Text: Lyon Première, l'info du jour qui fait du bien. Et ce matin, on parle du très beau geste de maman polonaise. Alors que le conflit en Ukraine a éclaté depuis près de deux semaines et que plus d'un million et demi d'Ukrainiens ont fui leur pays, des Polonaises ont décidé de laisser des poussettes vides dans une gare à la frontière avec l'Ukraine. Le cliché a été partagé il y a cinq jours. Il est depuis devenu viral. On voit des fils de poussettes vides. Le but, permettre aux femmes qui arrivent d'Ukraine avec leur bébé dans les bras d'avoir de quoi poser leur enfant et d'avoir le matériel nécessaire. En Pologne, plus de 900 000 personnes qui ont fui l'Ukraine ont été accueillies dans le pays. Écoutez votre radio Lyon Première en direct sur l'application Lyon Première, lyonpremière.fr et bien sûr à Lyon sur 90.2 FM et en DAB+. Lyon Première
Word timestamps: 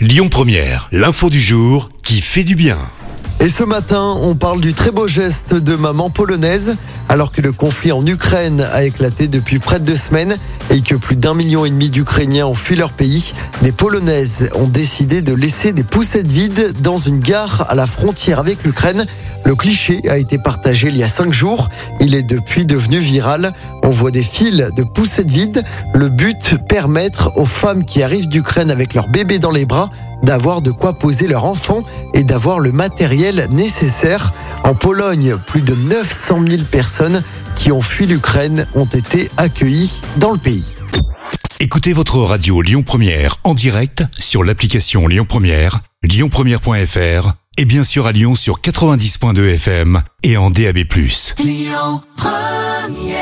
Lyon 0.00 0.28
Première, 0.30 0.88
l'info 0.92 1.28
du 1.28 1.42
jour 1.42 1.90
qui 2.02 2.22
fait 2.22 2.42
du 2.42 2.54
bien. 2.54 2.78
Et 3.38 3.50
ce 3.50 3.64
matin, 3.64 4.16
on 4.22 4.34
parle 4.34 4.62
du 4.62 4.72
très 4.72 4.90
beau 4.90 5.06
geste 5.06 5.52
de 5.52 5.76
maman 5.76 6.08
polonaise. 6.08 6.76
Alors 7.10 7.32
que 7.32 7.42
le 7.42 7.52
conflit 7.52 7.92
en 7.92 8.06
Ukraine 8.06 8.62
a 8.62 8.84
éclaté 8.84 9.28
depuis 9.28 9.58
près 9.58 9.78
de 9.78 9.84
deux 9.84 9.96
semaines 9.96 10.38
et 10.70 10.80
que 10.80 10.94
plus 10.94 11.16
d'un 11.16 11.34
million 11.34 11.66
et 11.66 11.70
demi 11.70 11.90
d'Ukrainiens 11.90 12.46
ont 12.46 12.54
fui 12.54 12.76
leur 12.76 12.92
pays, 12.92 13.34
des 13.60 13.72
Polonaises 13.72 14.48
ont 14.54 14.68
décidé 14.68 15.20
de 15.20 15.34
laisser 15.34 15.74
des 15.74 15.84
poussettes 15.84 16.32
vides 16.32 16.80
dans 16.80 16.96
une 16.96 17.18
gare 17.18 17.66
à 17.68 17.74
la 17.74 17.86
frontière 17.86 18.38
avec 18.38 18.64
l'Ukraine. 18.64 19.04
Le 19.44 19.54
cliché 19.54 20.00
a 20.08 20.16
été 20.16 20.38
partagé 20.38 20.88
il 20.88 20.96
y 20.96 21.02
a 21.02 21.08
cinq 21.08 21.30
jours. 21.30 21.68
Il 22.00 22.14
est 22.14 22.22
depuis 22.22 22.64
devenu 22.64 23.00
viral. 23.00 23.52
On 23.90 23.92
voit 23.92 24.12
des 24.12 24.22
fils 24.22 24.70
de 24.76 24.84
poussettes 24.84 25.32
vides. 25.32 25.64
Le 25.94 26.08
but, 26.08 26.54
permettre 26.68 27.32
aux 27.34 27.44
femmes 27.44 27.84
qui 27.84 28.04
arrivent 28.04 28.28
d'Ukraine 28.28 28.70
avec 28.70 28.94
leur 28.94 29.08
bébé 29.08 29.40
dans 29.40 29.50
les 29.50 29.64
bras 29.64 29.90
d'avoir 30.22 30.62
de 30.62 30.70
quoi 30.70 30.92
poser 30.92 31.26
leur 31.26 31.44
enfant 31.44 31.82
et 32.14 32.22
d'avoir 32.22 32.60
le 32.60 32.70
matériel 32.70 33.48
nécessaire. 33.50 34.32
En 34.62 34.76
Pologne, 34.76 35.34
plus 35.44 35.62
de 35.62 35.74
900 35.74 36.44
000 36.48 36.62
personnes 36.70 37.24
qui 37.56 37.72
ont 37.72 37.82
fui 37.82 38.06
l'Ukraine 38.06 38.68
ont 38.76 38.84
été 38.84 39.28
accueillies 39.36 40.00
dans 40.18 40.30
le 40.30 40.38
pays. 40.38 40.64
Écoutez 41.58 41.92
votre 41.92 42.18
radio 42.18 42.62
Lyon 42.62 42.84
Première 42.84 43.38
en 43.42 43.54
direct 43.54 44.04
sur 44.20 44.44
l'application 44.44 45.08
Lyon 45.08 45.26
Première, 45.28 45.80
lyonpremière.fr 46.04 47.32
et 47.56 47.64
bien 47.64 47.82
sûr 47.82 48.06
à 48.06 48.12
Lyon 48.12 48.36
sur 48.36 48.60
90.2 48.60 49.54
FM 49.54 50.00
et 50.22 50.36
en 50.36 50.50
DAB+. 50.50 50.78
Lyon 51.40 52.02
Première 52.16 53.19